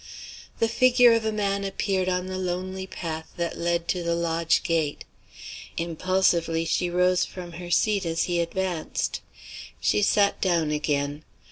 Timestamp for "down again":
10.41-11.21